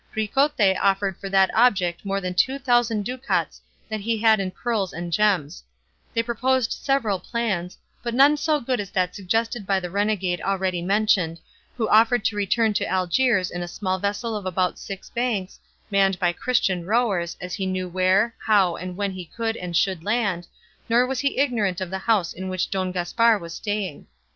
Ricote 0.15 0.79
offered 0.81 1.15
for 1.17 1.29
that 1.29 1.51
object 1.53 2.03
more 2.05 2.19
than 2.19 2.33
two 2.33 2.57
thousand 2.57 3.05
ducats 3.05 3.61
that 3.87 3.99
he 4.01 4.17
had 4.17 4.39
in 4.39 4.49
pearls 4.49 4.93
and 4.93 5.13
gems; 5.13 5.63
they 6.15 6.23
proposed 6.23 6.71
several 6.73 7.19
plans, 7.19 7.77
but 8.01 8.15
none 8.15 8.35
so 8.35 8.59
good 8.59 8.79
as 8.79 8.89
that 8.89 9.13
suggested 9.13 9.67
by 9.67 9.79
the 9.79 9.91
renegade 9.91 10.41
already 10.41 10.81
mentioned, 10.81 11.39
who 11.77 11.87
offered 11.87 12.25
to 12.25 12.35
return 12.35 12.73
to 12.73 12.87
Algiers 12.91 13.51
in 13.51 13.61
a 13.61 13.67
small 13.67 13.99
vessel 13.99 14.35
of 14.35 14.47
about 14.47 14.79
six 14.79 15.11
banks, 15.11 15.59
manned 15.91 16.17
by 16.17 16.33
Christian 16.33 16.83
rowers, 16.83 17.37
as 17.39 17.53
he 17.53 17.67
knew 17.67 17.87
where, 17.87 18.33
how, 18.47 18.77
and 18.77 18.97
when 18.97 19.11
he 19.11 19.25
could 19.25 19.55
and 19.55 19.77
should 19.77 20.03
land, 20.03 20.47
nor 20.89 21.05
was 21.05 21.19
he 21.19 21.37
ignorant 21.37 21.79
of 21.79 21.91
the 21.91 21.99
house 21.99 22.33
in 22.33 22.49
which 22.49 22.71
Don 22.71 22.91
Gaspar 22.91 23.37
was 23.37 23.53
staying. 23.53 24.07